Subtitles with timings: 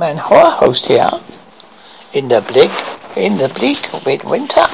[0.00, 1.10] Man horror host here.
[2.12, 2.70] In the bleak,
[3.16, 4.66] in the bleak midwinter.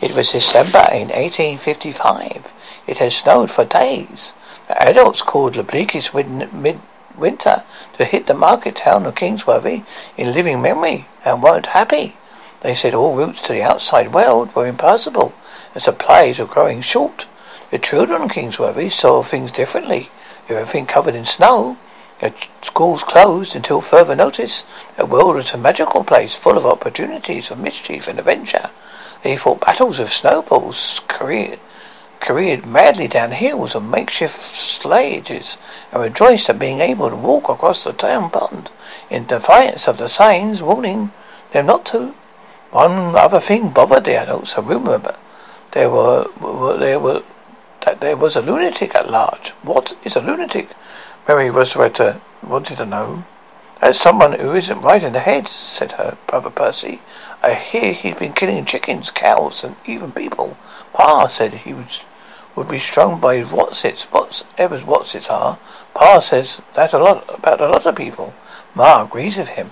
[0.00, 2.46] It was December in 1855.
[2.86, 4.32] It had snowed for days.
[4.68, 7.64] The adults called the bleakest mid- midwinter
[7.98, 9.82] to hit the market town of Kingsworthy
[10.16, 12.14] in living memory and weren't happy.
[12.60, 15.34] They said all routes to the outside world were impossible
[15.74, 17.26] and supplies were growing short.
[17.72, 20.10] The children of Kingsworthy saw things differently.
[20.48, 21.78] Everything covered in snow
[22.22, 24.62] the schools closed until further notice.
[24.96, 28.70] The world was a magical place full of opportunities for mischief and adventure.
[29.24, 31.58] They fought battles with snowballs, careered,
[32.20, 35.56] careered madly down hills on makeshift sledges,
[35.90, 38.70] and rejoiced at being able to walk across the town pond
[39.10, 41.10] in defiance of the signs warning
[41.52, 42.14] them not to.
[42.70, 45.18] One other thing bothered the adults, a rumor but
[45.72, 46.28] there were
[46.78, 47.24] there were
[47.84, 49.50] that there was a lunatic at large.
[49.62, 50.68] What is a lunatic?
[51.28, 53.22] Mary Rosetta wanted to know.
[53.80, 57.00] That's someone who isn't right in the head, said her brother Percy.
[57.40, 60.56] I hear he's been killing chickens, cows, and even people.
[60.92, 61.96] Pa said he would,
[62.56, 65.60] would be strung by his whatsits, whatever's whatsits are.
[65.94, 68.34] Pa says that a lot about a lot of people.
[68.74, 69.70] Ma agrees with him.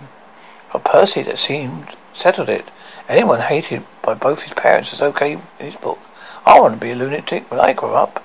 [0.70, 2.66] For Percy, that seemed settled it.
[3.08, 5.98] Anyone hated by both his parents is okay in his book.
[6.47, 8.22] I want to be a lunatic when I grow up.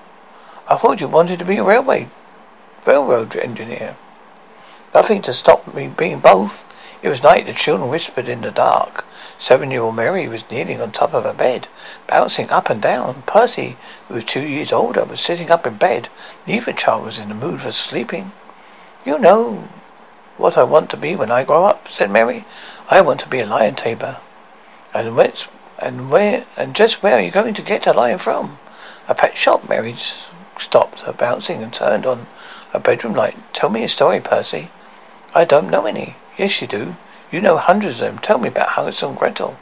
[0.67, 2.07] I thought you wanted to be a railway
[2.86, 3.97] railroad engineer.
[4.94, 6.64] Nothing to stop me being both.
[7.02, 9.03] It was night, the children whispered in the dark.
[9.38, 11.67] Seven-year-old Mary was kneeling on top of her bed,
[12.08, 13.23] bouncing up and down.
[13.28, 16.09] Percy, who was two years older, was sitting up in bed.
[16.47, 18.31] Neither child was in the mood for sleeping.
[19.06, 19.67] You know
[20.38, 22.45] what I want to be when I grow up, said Mary.
[22.89, 24.17] I want to be a lion tamer.
[24.94, 25.33] And where,
[25.78, 28.58] and where, and just where are you going to get a lion from?
[29.08, 29.97] A pet shop, Mary
[30.59, 32.28] stopped her bouncing and turned on
[32.76, 33.38] a bedroom light.
[33.54, 34.70] Tell me a story, Percy.
[35.34, 36.16] I don't know any.
[36.38, 36.95] Yes, you do.
[37.31, 38.20] You know hundreds of them.
[38.20, 39.58] Tell me about Hansel and Gretel.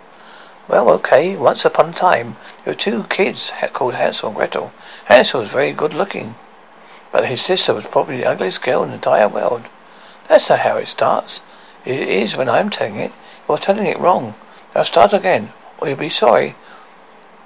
[0.67, 1.36] Well, okay.
[1.36, 4.72] Once upon a time, there were two kids called Hansel and Gretel.
[5.06, 6.35] Hansel was very good looking,
[7.12, 9.63] but his sister was probably the ugliest girl in the entire world.
[10.28, 11.41] That's not how it starts.
[11.85, 13.12] It is when I'm telling it.
[13.47, 14.35] You're telling it wrong.
[14.73, 16.56] Now start again, or you'll be sorry.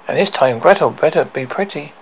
[0.06, 1.92] And this time Gretel better be pretty.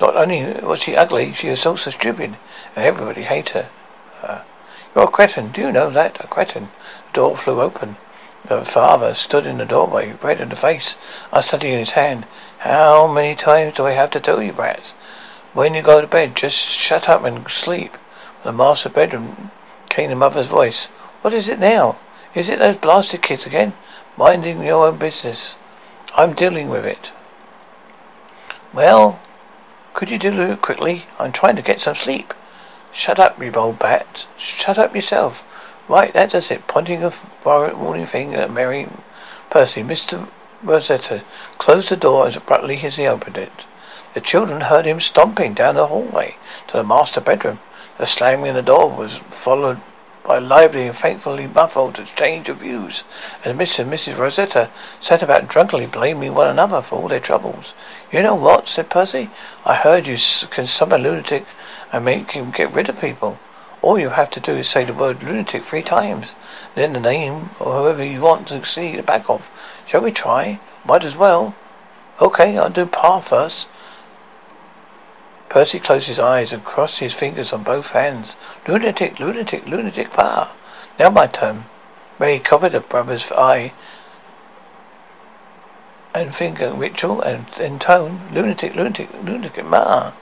[0.00, 2.36] Not only was she ugly, she was also stupid,
[2.80, 3.70] everybody hated her.
[4.22, 4.42] Uh,
[4.94, 6.16] you're a cretin, do you know that?
[6.22, 6.70] A cretin.
[7.12, 7.96] The door flew open.
[8.48, 10.94] The father stood in the doorway, red in the face,
[11.32, 12.26] unsteady in his hand.
[12.60, 14.92] How many times do I have to tell you, brats?
[15.52, 17.92] When you go to bed, just shut up and sleep.
[18.42, 19.50] From the master bedroom
[19.88, 20.86] came the mother's voice.
[21.22, 21.98] What is it now?
[22.34, 23.74] Is it those blasted kids again?
[24.16, 25.54] Minding your own business.
[26.14, 27.10] I'm dealing with it.
[28.72, 29.20] Well,
[29.94, 31.06] could you do it quickly?
[31.18, 32.32] I'm trying to get some sleep.
[32.92, 34.26] Shut up, you old bat.
[34.36, 35.42] Shut up yourself.
[35.88, 36.66] Right, that does it.
[36.66, 37.12] Pointing a
[37.44, 38.88] warning finger at Mary
[39.50, 40.28] Percy, Mr.
[40.62, 41.22] Rosetta
[41.58, 43.64] closed the door as abruptly as he opened it.
[44.14, 46.36] The children heard him stomping down the hallway
[46.68, 47.60] to the master bedroom.
[47.98, 49.80] The slamming of the door was followed
[50.24, 53.04] by a lively and thankfully muffled exchange of views,
[53.44, 53.80] as Mr.
[53.80, 54.18] and Mrs.
[54.18, 54.68] Rosetta
[55.00, 57.72] set about drunkenly blaming one another for all their troubles.
[58.12, 58.68] You know what?
[58.68, 59.30] said Percy.
[59.64, 60.18] I heard you
[60.50, 61.46] can summon a lunatic
[61.92, 63.38] and make him get rid of people.
[63.82, 66.34] All you have to do is say the word lunatic three times,
[66.74, 69.42] then the name or whoever you want to see the back of.
[69.86, 70.60] Shall we try?
[70.84, 71.54] Might as well.
[72.20, 73.66] Okay, I'll do Pa first.
[75.48, 78.36] Percy closed his eyes and crossed his fingers on both hands.
[78.68, 80.54] Lunatic, lunatic, lunatic Pa.
[80.98, 81.64] Now my turn.
[82.18, 83.72] Ray covered the brother's eye
[86.14, 88.32] and finger ritual and intone.
[88.32, 90.12] Lunatic, lunatic, lunatic Ma.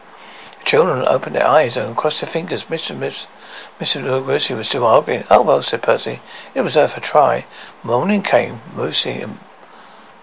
[0.59, 2.65] The children opened their eyes and crossed their fingers.
[2.65, 2.97] Mr.
[2.97, 3.27] Miss
[3.81, 4.03] Mr.
[4.03, 5.25] Lugosi was still arguing.
[5.31, 6.21] Oh well, said Percy.
[6.55, 7.47] It was worth a try.
[7.83, 8.61] Morning came.
[8.77, 9.39] Lucy and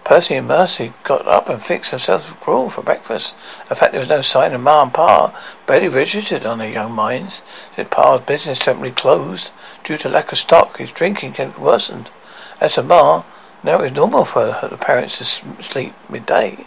[0.04, 3.34] Percy and Mercy got up and fixed themselves a gruel for breakfast.
[3.68, 5.32] In fact, there was no sign of Ma and Pa.
[5.66, 7.42] Barely registered on their young minds.
[7.74, 9.50] Said Pa's business temporarily closed
[9.82, 10.78] due to lack of stock.
[10.78, 12.10] His drinking had worsened.
[12.60, 13.24] As for Ma,
[13.64, 16.66] now it was normal for the parents to sleep midday.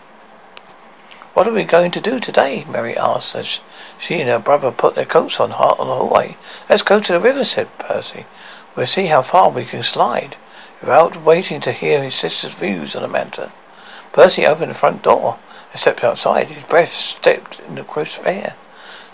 [1.40, 2.66] What are we going to do today?
[2.68, 3.62] Mary asked as
[3.98, 6.36] she and her brother put their coats on on the hallway.
[6.70, 8.26] Let's go to the river, said Percy.
[8.76, 10.36] We'll see how far we can slide
[10.82, 13.54] without waiting to hear his sister's views on the matter.
[14.12, 15.40] Percy opened the front door
[15.72, 16.50] and stepped outside.
[16.50, 18.56] His breath stepped in the crisp air.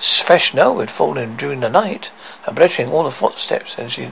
[0.01, 2.09] Fresh snow had fallen during the night,
[2.47, 4.09] obliterating all the footsteps as she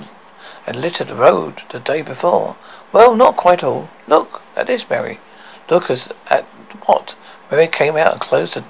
[0.68, 2.58] had littered the road the day before.
[2.92, 3.90] Well, not quite all.
[4.06, 5.20] Look at this, Mary.
[5.68, 6.44] Look as at
[6.86, 7.16] what?
[7.54, 8.64] Mary came out and closed the,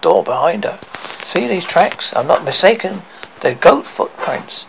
[0.00, 0.80] door behind her.
[1.26, 2.10] See these tracks?
[2.16, 3.02] I'm not mistaken.
[3.42, 4.64] They're goat footprints.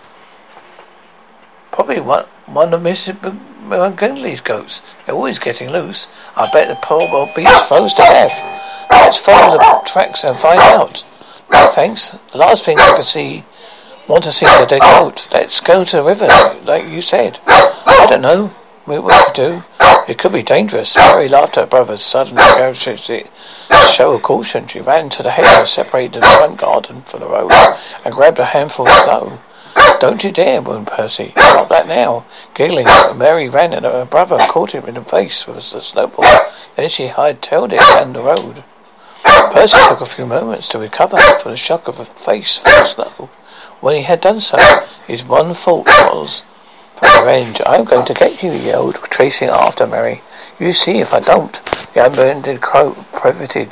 [1.71, 3.18] Probably one one of Mrs.
[3.63, 4.81] McGinley's goats.
[5.06, 6.07] They're always getting loose.
[6.36, 8.36] I bet the poor old beast froze to death.
[8.91, 11.06] Let's follow the tracks and find out.
[11.50, 12.15] No thanks.
[12.33, 13.45] The last thing I can see,
[14.09, 15.30] want to see the dead goat.
[15.31, 16.27] Let's go to the river,
[16.65, 17.39] like you said.
[17.47, 18.53] I don't know
[18.97, 19.63] what to do.
[20.07, 20.95] It could be dangerous.
[20.95, 22.38] Mary laughed at her brother's sudden
[24.00, 24.68] show of caution.
[24.68, 27.51] She ran to the hedge, separated the front garden from the road,
[28.03, 29.39] and grabbed a handful of snow.
[30.00, 31.33] Don't you dare, moaned Percy.
[31.38, 32.25] Stop that now.
[32.53, 36.25] Giggling, Mary ran at her brother and caught him in the face with a snowball.
[36.75, 38.63] Then she hightailed it down the road.
[39.24, 42.88] Percy took a few moments to recover from the shock of a face full of
[42.88, 43.30] snow.
[43.81, 44.57] When he had done so,
[45.07, 46.44] his one thought was
[47.00, 47.56] from.
[47.66, 50.22] I'm going to get you, he yelled, tracing after Mary.
[50.60, 51.62] You see if I don't.
[51.94, 53.72] The unbended crow provided,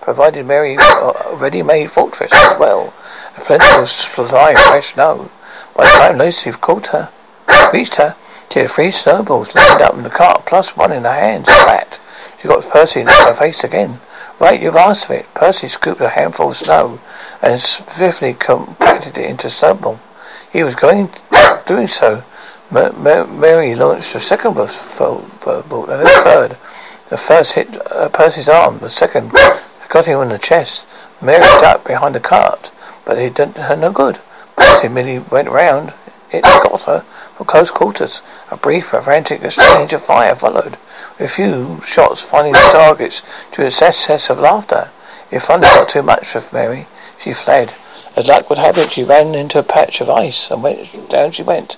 [0.00, 2.94] provided Mary a ready-made fortress as well.
[3.36, 5.30] A plenty of supply of fresh snow.
[5.76, 7.10] By the time Lucy caught her,
[7.72, 8.16] reached her,
[8.52, 11.98] she had three snowballs lined up in the cart, plus one in her hands, flat.
[12.40, 14.00] She got Percy in her face again.
[14.38, 15.32] Right, you've asked for it.
[15.34, 17.00] Percy scooped a handful of snow
[17.40, 20.00] and swiftly compacted it into snowball.
[20.52, 21.14] He was going,
[21.66, 22.24] doing so
[22.72, 24.70] Mary launched a second bolt
[25.90, 26.56] and a third.
[27.10, 28.78] The first hit uh, Percy's arm.
[28.78, 29.32] The second
[29.90, 30.86] got him in the chest.
[31.20, 32.70] Mary ducked behind the cart,
[33.04, 34.20] but it did her no good.
[34.56, 35.92] Percy merely went round.
[36.30, 37.04] It got her
[37.36, 38.22] for close quarters.
[38.50, 40.78] A brief, frantic exchange of fire followed,
[41.18, 43.20] with few shots finding the targets
[43.52, 44.88] to a success of laughter.
[45.30, 46.88] It finally got too much for Mary.
[47.22, 47.74] She fled.
[48.16, 51.32] As luck would have it, she ran into a patch of ice and went down.
[51.32, 51.76] She went.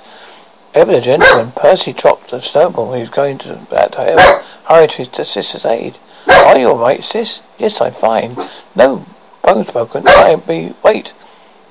[0.74, 2.94] Ever the gentleman, Percy dropped a snowball.
[2.94, 5.98] He was going to that however, hurried to his sister's aid.
[6.26, 7.42] Are you all right, sis?
[7.58, 8.36] Yes, I'm fine.
[8.74, 9.06] No
[9.44, 10.02] bones broken.
[10.08, 10.74] I be.
[10.82, 11.12] Wait.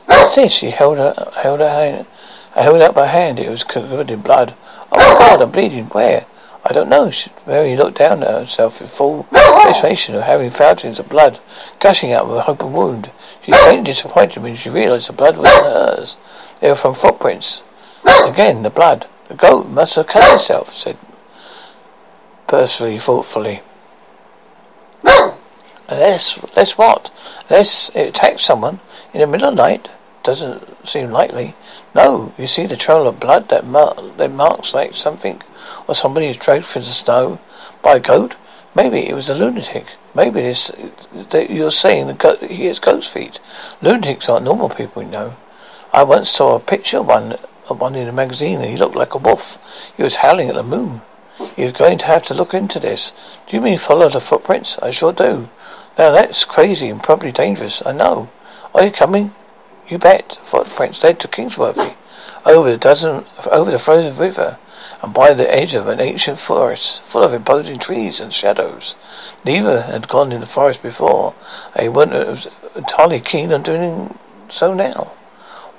[0.08, 0.54] This?
[0.54, 2.08] She held her held her hand.
[2.56, 3.40] I held up her hand.
[3.40, 4.56] It was covered in blood.
[4.90, 5.42] Oh my God!
[5.42, 5.88] I'm bleeding.
[5.88, 6.26] Where?
[6.64, 7.12] I don't know.
[7.12, 11.42] She, Mary looked down at herself in full frustration of having fountains of blood
[11.82, 13.12] gushing out of her open wound.
[13.44, 16.16] She was faintly disappointed when she realized the blood wasn't hers.
[16.62, 17.64] They were from footprints.
[18.06, 19.08] Again, the blood.
[19.28, 20.98] The goat must have cut itself, said
[22.48, 23.62] Percy thoughtfully.
[25.88, 27.12] Unless, unless what?
[27.50, 28.80] Unless it attacked someone
[29.14, 29.90] in the middle of the night?
[30.24, 31.56] Doesn't seem likely.
[31.94, 35.42] No, you see the trail of blood that, mar- that marks like something
[35.88, 37.40] or somebody is dragged through the snow
[37.82, 38.36] by a goat?
[38.76, 39.88] Maybe it was a lunatic.
[40.16, 40.72] Maybe this
[41.32, 43.40] you're saying the goat, he has goat's feet.
[43.82, 45.36] Lunatics aren't normal people, you know.
[45.92, 47.38] I once saw a picture of one
[47.69, 49.57] one in a magazine and he looked like a wolf.
[49.95, 51.01] He was howling at the moon.
[51.57, 53.12] You're going to have to look into this.
[53.48, 54.77] Do you mean follow the footprints?
[54.80, 55.50] I sure do.
[55.98, 57.81] Now that's crazy and probably dangerous.
[57.86, 58.30] I know.
[58.74, 59.33] Are you coming?
[59.88, 60.38] You bet.
[60.44, 61.94] Footprints led to Kingsworthy.
[62.45, 64.57] Over the dozen, over the frozen river,
[65.01, 68.95] and by the edge of an ancient forest, full of imposing trees and shadows.
[69.45, 71.36] Neither had gone in the forest before.
[71.75, 74.18] They weren't entirely keen on doing
[74.50, 75.12] so now.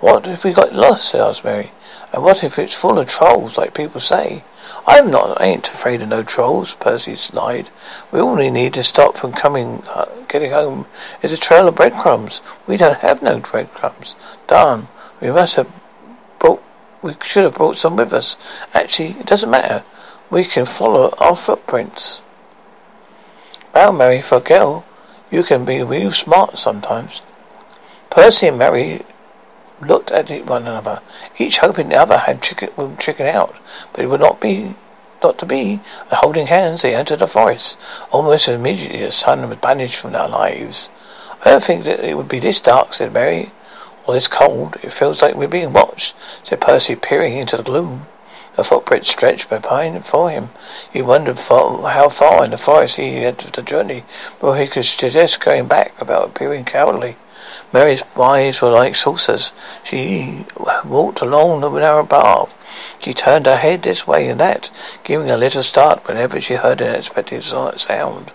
[0.04, 1.14] What if we got lost?
[1.14, 1.72] asked Mary.
[2.12, 4.44] And what if it's full of trolls, like people say?
[4.86, 7.70] I'm not, I ain't afraid of no trolls, Percy lied.
[8.12, 10.84] We only need to stop from coming, uh, getting home
[11.22, 12.42] is a trail of breadcrumbs.
[12.66, 14.14] We don't have no breadcrumbs.
[14.46, 14.88] Darn,
[15.22, 15.72] we must have
[16.38, 16.62] brought,
[17.00, 18.36] we should have brought some with us.
[18.74, 19.84] Actually, it doesn't matter.
[20.28, 22.20] We can follow our footprints.
[23.74, 24.84] Well, Mary, for a girl,
[25.30, 27.22] you can be real smart sometimes.
[28.10, 29.02] Percy and Mary
[29.86, 31.00] looked at one another,
[31.38, 33.54] each hoping the other had chicken, chicken out,
[33.92, 34.74] but it would not be
[35.22, 35.80] not to be.
[36.10, 37.76] And holding hands, they entered the forest.
[38.12, 40.90] Almost immediately, the sun was banished from their lives.
[41.44, 43.50] I don't think that it would be this dark, said Mary,
[44.06, 44.76] or this cold.
[44.82, 48.06] It feels like we're being watched, said Percy, peering into the gloom.
[48.56, 50.50] The footprints stretched behind for him.
[50.92, 54.04] He wondered how far in the forest he had to journey
[54.38, 57.16] before he could suggest going back without appearing cowardly.
[57.72, 59.52] Mary's eyes were like saucers.
[59.82, 60.46] She
[60.84, 62.56] walked along the narrow path.
[63.00, 64.70] She turned her head this way and that,
[65.02, 68.32] giving a little start whenever she heard an unexpected sound.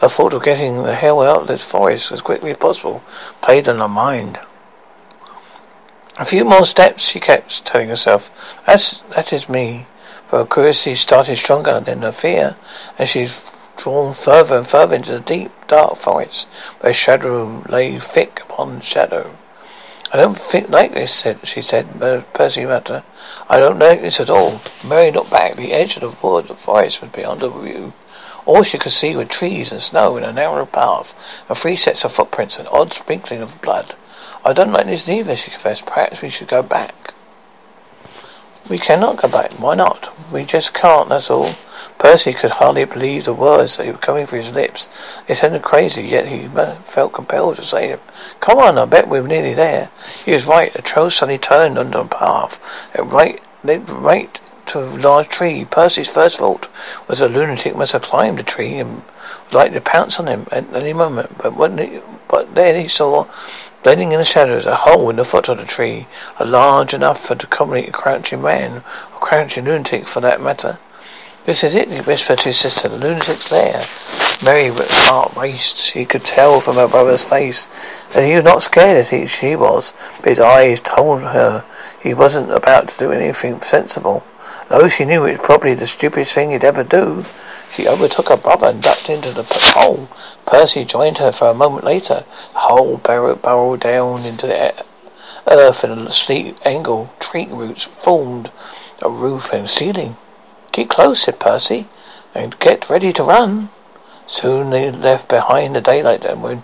[0.00, 3.02] The thought of getting the hell out of this forest as quickly as possible
[3.40, 4.38] played on her mind.
[6.18, 8.30] A few more steps, she kept telling herself.
[8.66, 9.86] That's, that is me.
[10.28, 12.56] For her curiosity started stronger than her fear,
[12.98, 13.28] and she
[13.82, 16.46] drawn further and further into the deep, dark forest,
[16.80, 19.36] where shadow lay thick upon shadow.
[20.12, 21.98] I don't think like this, said she said,
[22.32, 23.02] Percy muttered.
[23.48, 24.60] I don't like this at all.
[24.84, 25.56] Mary looked back.
[25.56, 27.92] The edge of the wood, the forest was beyond her view.
[28.44, 31.14] All she could see were trees and snow in a narrow path,
[31.48, 33.94] and three sets of footprints, and odd sprinkling of blood.
[34.44, 35.86] I don't like this neither, she confessed.
[35.86, 37.14] Perhaps we should go back.
[38.68, 39.52] We cannot go back.
[39.52, 40.12] Why not?
[40.32, 41.50] We just can't, that's all.
[41.98, 44.88] Percy could hardly believe the words that were coming from his lips.
[45.28, 46.48] It sounded crazy, yet he
[46.84, 48.00] felt compelled to say them.
[48.40, 49.90] Come on, I bet we're nearly there.
[50.24, 50.72] He was right.
[50.72, 52.60] The trail suddenly turned onto a path.
[52.94, 55.64] It right, led right to a large tree.
[55.64, 56.68] Percy's first thought
[57.08, 59.02] was a lunatic must have climbed the tree and
[59.44, 61.36] would like to pounce on him at any moment.
[61.38, 63.26] But when he, but then he saw
[63.82, 66.06] blending in the shadows a hole in the foot of the tree,
[66.38, 70.78] a large enough for to accommodate a crouching man, or crouching lunatic for that matter.
[71.44, 72.88] This is it, he whispered to his sister.
[72.88, 73.84] The lunatic's there.
[74.44, 75.76] Mary's heart raced.
[75.76, 77.66] She could tell from her brother's face
[78.12, 81.64] that he was not scared as he, she was, but his eyes told her
[82.00, 84.24] he wasn't about to do anything sensible.
[84.68, 87.24] Though she knew it was probably the stupidest thing he'd ever do,
[87.74, 90.08] she overtook her brother and ducked into the hole.
[90.46, 92.24] Percy joined her for a moment later.
[92.52, 94.84] The hole burrowed, burrowed down into the
[95.46, 97.12] earth in a steep angle.
[97.18, 98.50] Tree roots formed
[99.00, 100.16] a roof and ceiling.
[100.72, 101.88] Keep close, said Percy,
[102.34, 103.70] and get ready to run.
[104.26, 106.62] Soon they left behind the daylight and were in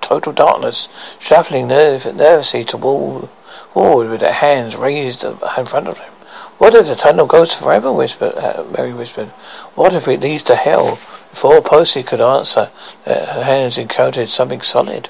[0.00, 3.28] total darkness, shuffling nerve- nervously toward
[3.72, 6.11] forward with their hands raised in front of them.
[6.62, 7.92] What if the tunnel goes forever?
[7.92, 9.30] whispered uh, Mary whispered.
[9.74, 11.00] What if it leads to hell?
[11.30, 12.70] Before Percy could answer,
[13.04, 15.08] uh, her hands encountered something solid.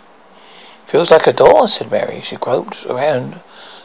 [0.86, 2.22] Feels like a door, said Mary.
[2.22, 3.40] She groped around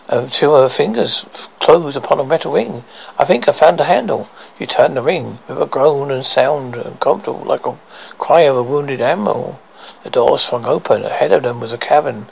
[0.07, 1.25] until her fingers
[1.59, 2.85] closed upon a metal ring.
[3.19, 4.29] I think I found the handle.
[4.57, 7.77] She turned the ring with a groan and sound uncomfortable like a
[8.17, 9.59] cry of a wounded animal.
[10.05, 11.03] The door swung open.
[11.03, 12.27] Ahead of them was a cavern,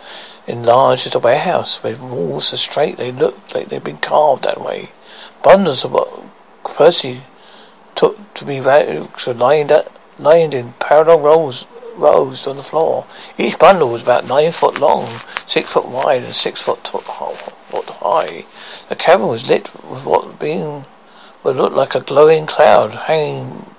[0.47, 4.61] enlarged as a warehouse, with walls so straight they looked like they'd been carved that
[4.61, 4.91] way.
[5.45, 6.09] Bundles of what
[6.63, 7.21] Percy
[7.93, 9.71] took to be lined,
[10.17, 13.05] lined in parallel rows rows on the floor.
[13.37, 16.97] Each bundle was about nine foot long, six foot wide, and six foot, t-
[17.69, 18.45] foot high.
[18.89, 20.85] The cavern was lit with what being
[21.43, 23.74] would look like a glowing cloud hanging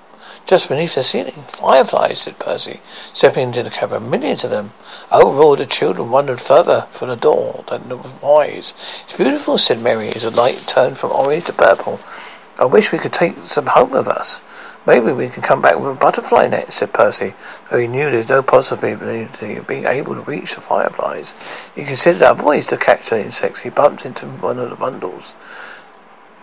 [0.47, 1.45] just beneath the ceiling.
[1.49, 2.79] Fireflies, said Percy,
[3.13, 4.09] stepping into the cavern.
[4.09, 4.71] Millions of them.
[5.11, 8.73] Overall, the children wandered further from the door than the wise.
[9.05, 11.99] It's beautiful, said Mary, as the light turned from orange to purple.
[12.57, 14.41] I wish we could take some home with us.
[14.87, 17.33] Maybe we can come back with a butterfly net, said Percy,
[17.69, 21.33] though he knew there was no possibility of being able to reach the fireflies.
[21.75, 23.59] He considered other ways to catch the insects.
[23.59, 25.33] He bumped into one of the bundles.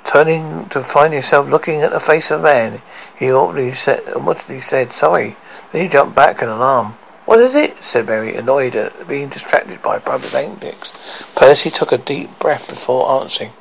[0.04, 2.82] Turning to find himself looking at the face of a man,
[3.18, 4.02] he awkwardly said,
[4.48, 5.36] he said, sorry.
[5.72, 6.96] Then he jumped back in alarm.
[7.24, 7.76] What is it?
[7.80, 10.92] said Mary, annoyed at being distracted by brother's antics.
[11.34, 13.52] Percy took a deep breath before answering.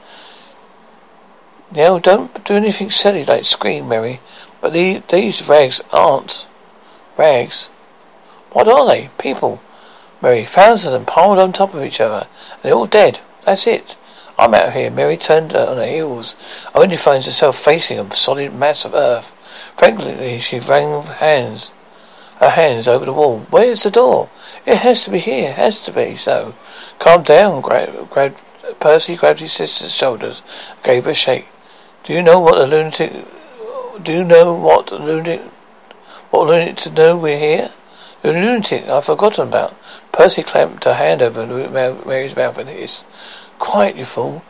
[1.72, 4.20] Now, don't do anything silly like scream, Mary.
[4.62, 6.46] But the, these rags aren't
[7.18, 7.70] rags.
[8.52, 9.10] What are they?
[9.18, 9.62] People.
[10.22, 12.28] Mary, thousands of them piled on top of each other.
[12.62, 13.20] They're all dead.
[13.46, 13.96] That's it.
[14.38, 14.90] I'm out here.
[14.90, 16.36] Mary turned on her heels,
[16.74, 19.34] I only finds herself facing a solid mass of earth.
[19.78, 21.72] Frankly, she wrung hands,
[22.38, 23.46] her hands over the wall.
[23.50, 24.30] Where's the door?
[24.66, 25.50] It has to be here.
[25.50, 26.56] It has to be so.
[27.00, 27.62] Calm down.
[27.62, 28.42] Grabbed, grabbed,
[28.80, 30.42] Percy grabbed his sister's shoulders,
[30.84, 31.48] gave her a shake.
[32.04, 33.26] Do you know what a lunatic
[34.02, 35.42] do you know what the lunatic,
[36.32, 37.72] what lunatic to know we're here?
[38.24, 39.76] The lunatic I've forgotten about.
[40.12, 43.06] Percy clamped a hand over Mary's mouth and hissed.
[43.60, 44.44] Quiet, you fool.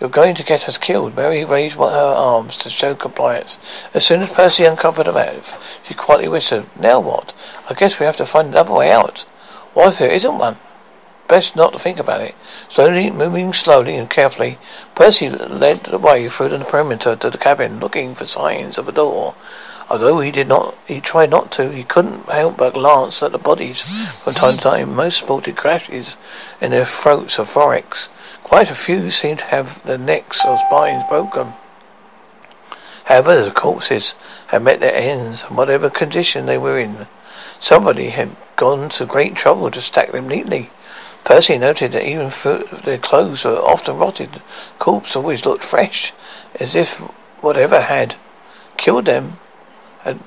[0.00, 1.14] You're going to get us killed.
[1.14, 3.58] Mary raised her arms to show compliance.
[3.94, 5.54] As soon as Percy uncovered her mouth,
[5.86, 7.32] she quietly whispered, Now what?
[7.70, 9.24] I guess we have to find another way out.
[9.74, 10.56] What if there isn't one?
[11.28, 12.34] Best not to think about it.
[12.68, 14.58] Slowly, moving slowly and carefully,
[14.94, 18.92] Percy led the way through the perimeter to the cabin, looking for signs of a
[18.92, 19.34] door.
[19.88, 23.38] Although he did not, he tried not to, he couldn't help but glance at the
[23.38, 23.80] bodies
[24.22, 24.94] from time to time.
[24.96, 26.16] Most sported crashes
[26.60, 28.08] in their throats or thorax.
[28.52, 31.54] Quite a few seemed to have their necks or spines broken.
[33.06, 34.14] However, the corpses
[34.48, 37.06] had met their ends in whatever condition they were in.
[37.60, 40.68] Somebody had gone to great trouble to stack them neatly.
[41.24, 42.30] Percy noted that even
[42.84, 44.42] their clothes were often rotted.
[44.78, 46.12] Corpse always looked fresh,
[46.60, 46.98] as if
[47.40, 48.16] whatever had
[48.76, 49.38] killed them
[50.00, 50.20] had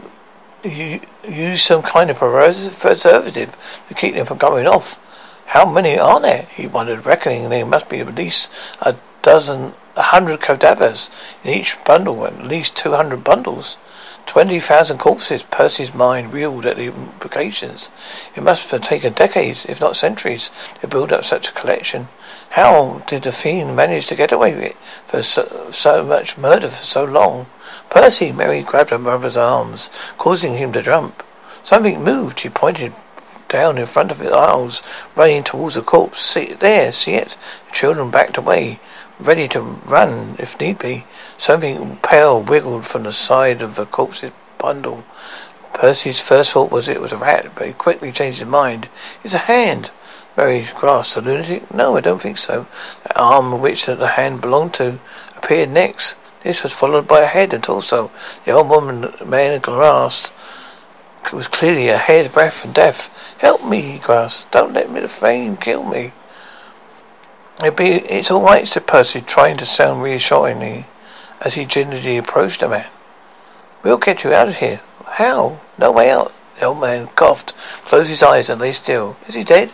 [0.64, 3.56] used some kind of preservative
[3.88, 4.98] to keep them from going off.
[5.46, 6.48] How many are there?
[6.54, 8.50] He wondered, reckoning there must be at least
[8.82, 11.10] a dozen, a hundred cadavers
[11.44, 13.78] in each bundle, at least two hundred bundles.
[14.26, 15.44] Twenty thousand corpses.
[15.44, 17.90] Percy's mind reeled at the implications.
[18.36, 20.50] It must have taken decades, if not centuries,
[20.82, 22.08] to build up such a collection.
[22.52, 26.70] How did the fiend manage to get away with it for so, so much murder
[26.70, 27.46] for so long?
[27.92, 31.22] Percy, Mary grabbed her brother's arms, causing him to jump.
[31.64, 32.40] Something moved.
[32.40, 32.96] She pointed
[33.56, 34.84] down in front of the aisles,
[35.16, 36.20] running towards the corpse.
[36.20, 37.38] See there, see it?
[37.68, 38.82] The children backed away,
[39.18, 41.06] ready to run if need be.
[41.38, 45.06] Something pale wiggled from the side of the corpse's bundle.
[45.74, 48.90] Percy's first thought was it was a rat, but he quickly changed his mind.
[49.24, 49.90] It's a hand.
[50.36, 51.74] Mary grasped the lunatic.
[51.74, 52.68] No, I don't think so.
[53.04, 55.00] The arm which the hand belonged to
[55.38, 56.16] appeared next.
[56.44, 58.12] This was followed by a head and torso.
[58.44, 60.34] The old woman man grasped
[61.32, 63.10] was clearly a hair's breadth from death.
[63.38, 64.52] Help me, he gasped.
[64.52, 66.12] Don't let me the flame kill me.
[67.64, 70.88] It be, it's all right, said Percy, trying to sound reassuringly
[71.42, 72.88] as he gingerly approached the man.
[73.84, 74.82] We'll get you out of here.
[75.06, 75.62] How?
[75.78, 76.34] No way out.
[76.60, 77.54] The old man coughed,
[77.84, 79.18] closed his eyes, and lay still.
[79.28, 79.72] Is he dead?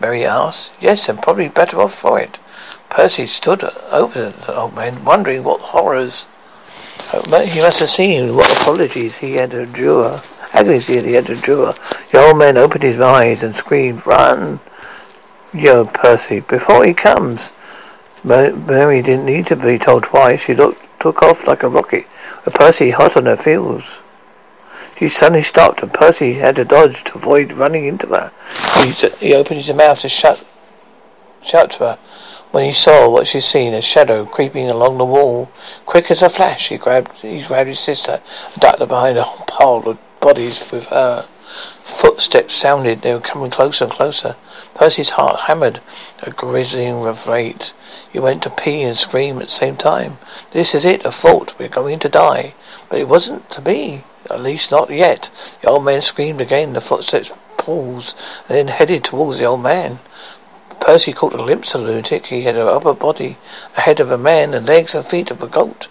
[0.00, 0.72] Mary asked.
[0.80, 2.38] Yes, and probably better off for it.
[2.90, 6.26] Percy stood over the old man, wondering what horrors
[7.10, 10.22] he must have seen, what apologies he had to endure,
[10.54, 11.74] agonies he had to endure.
[12.10, 14.60] The old man opened his eyes and screamed, Run!
[15.52, 17.52] Yo, Percy, before he comes.
[18.24, 20.40] Mary didn't need to be told twice.
[20.40, 22.06] She looked, took off like a rocket,
[22.44, 23.84] with Percy hot on her heels.
[24.98, 28.32] She suddenly stopped, and Percy had to dodge to avoid running into her.
[28.82, 30.44] He, he opened his mouth to shut,
[31.42, 31.98] shout to her.
[32.52, 35.50] When he saw what she'd seen, a shadow creeping along the wall,
[35.86, 38.20] quick as a flash, he grabbed he grabbed his sister
[38.52, 41.28] and ducked her behind a pile of bodies with her.
[41.84, 43.02] Footsteps sounded.
[43.02, 44.36] They were coming closer and closer.
[44.74, 45.80] Percy's heart hammered
[46.22, 47.74] a grisling rate.
[48.10, 50.16] He went to pee and scream at the same time.
[50.52, 51.54] This is it, a fault.
[51.58, 52.54] We're going to die.
[52.88, 54.04] But it wasn't to be.
[54.30, 55.30] At least not yet.
[55.60, 56.72] The old man screamed again.
[56.72, 58.16] The footsteps paused
[58.48, 59.98] and then headed towards the old man.
[60.80, 62.26] Percy caught a glimpse of the lunatic.
[62.26, 63.36] He had an upper body,
[63.76, 65.88] a head of a man, and legs and feet of a goat.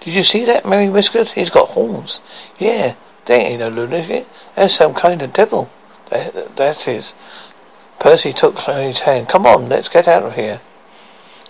[0.00, 0.66] Did you see that?
[0.66, 1.28] Mary whispered.
[1.30, 2.20] He's got horns.
[2.58, 2.96] Yeah,
[3.34, 4.26] ain't no lunatic.
[4.54, 5.70] That's some kind of devil.
[6.10, 7.14] That, that is.
[7.98, 9.28] Percy took his hand.
[9.28, 10.60] Come on, let's get out of here.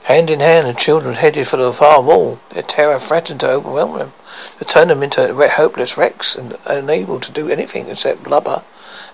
[0.04, 2.38] Hand in hand, the children headed for the far wall.
[2.50, 4.12] Their terror threatened to overwhelm them,
[4.60, 8.62] to turn them into hopeless wrecks and unable to do anything except blubber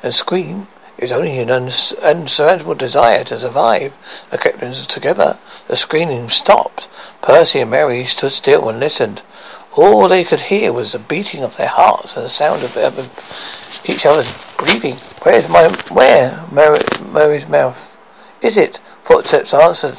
[0.03, 0.69] and scream.
[0.99, 3.95] It was only an uns- unsurmountable desire to survive
[4.31, 5.39] that kept them together.
[5.67, 6.89] The screaming stopped.
[7.23, 9.23] Percy and Mary stood still and listened.
[9.75, 13.09] All they could hear was the beating of their hearts and the sound of other,
[13.87, 14.97] each other's breathing.
[15.23, 16.47] Where's my where?
[16.53, 17.79] Mary, Mary's mouth.
[18.43, 18.81] Is it?
[19.05, 19.97] Footsteps answered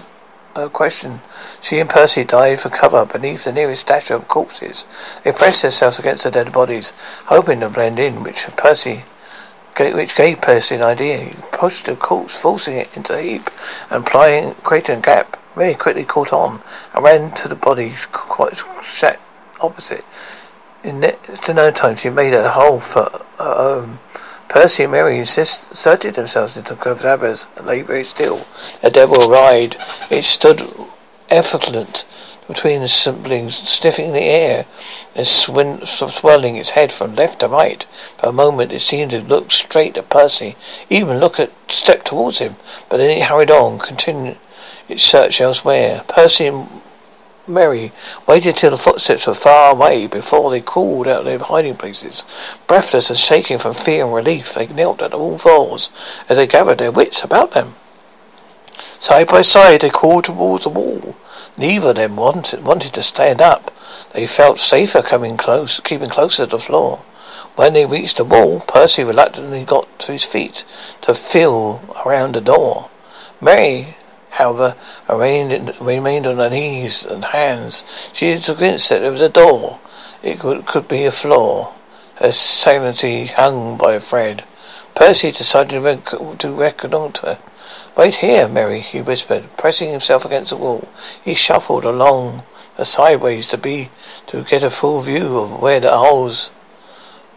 [0.53, 1.21] a question.
[1.59, 4.85] She and Percy dived for cover beneath the nearest statue of corpses.
[5.23, 6.93] They pressed themselves against the dead bodies,
[7.25, 9.05] hoping to blend in, which Percy
[9.75, 11.17] which gave Percy an idea.
[11.17, 13.49] He pushed the corpse, forcing it into a heap,
[13.89, 15.39] and plying, creating a gap.
[15.55, 16.61] Very quickly caught on,
[16.93, 19.19] and ran to the body quite set
[19.63, 20.05] opposite.
[20.83, 23.99] In no time, she made a hole for her own.
[24.49, 28.45] Percy and Mary inserted themselves into cadavers and lay very still.
[28.83, 29.77] A devil ride.
[30.11, 30.69] It stood
[31.31, 32.05] effulgent
[32.47, 34.65] between the siblings, sniffing the air
[35.15, 37.85] and swin- swirling its head from left to right.
[38.17, 40.55] For a moment it seemed to look straight at Percy,
[40.89, 42.57] even look at step towards him,
[42.89, 44.37] but then it hurried on, continued
[44.89, 46.03] its search elsewhere.
[46.07, 46.82] Percy and
[47.45, 47.91] Mary
[48.25, 52.25] waited till the footsteps were far away before they crawled out of their hiding places.
[52.67, 55.89] Breathless and shaking from fear and relief, they knelt at all fours
[56.29, 57.75] as they gathered their wits about them.
[58.97, 61.17] Side by side, they crawled towards the wall.
[61.57, 63.71] Neither of them wanted, wanted to stand up.
[64.13, 67.03] They felt safer coming close, keeping closer to the floor.
[67.55, 70.63] When they reached the wall, Percy reluctantly got to his feet
[71.01, 72.89] to feel around the door.
[73.41, 73.97] Mary
[74.33, 74.75] however,
[75.07, 77.83] remained on her knees and hands.
[78.13, 79.79] She was convinced that there was a door.
[80.23, 81.73] It could, could be a floor.
[82.15, 84.43] Her sanity hung by a thread.
[84.95, 87.37] Percy decided to, rec- to reconnoiter.
[87.95, 90.87] Wait here, Mary, he whispered, pressing himself against the wall.
[91.23, 92.43] He shuffled along
[92.75, 93.91] the sideways to be
[94.27, 96.49] to get a full view of where the holes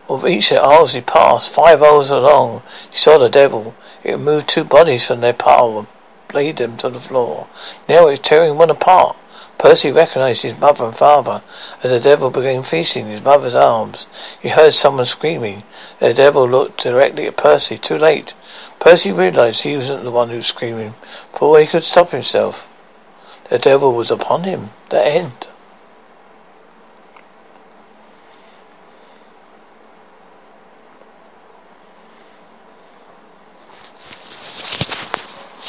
[0.09, 2.63] of each of the holes he passed, five holes along.
[2.91, 3.75] He saw the devil.
[4.03, 5.87] It moved two bodies from their pile
[6.35, 7.47] laid them to the floor.
[7.89, 9.17] Now it was tearing one apart.
[9.59, 11.43] Percy recognized his mother and father
[11.83, 14.07] as the devil began feasting in his mother's arms.
[14.41, 15.63] He heard someone screaming.
[15.99, 17.79] The devil looked directly at Percy.
[17.79, 18.35] Too late.
[18.81, 20.95] Percy realized he wasn't the one who was screaming,
[21.33, 22.69] before he could stop himself.
[23.49, 24.71] The devil was upon him.
[24.91, 25.49] The end.